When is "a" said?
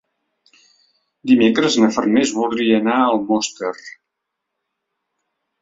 3.03-3.07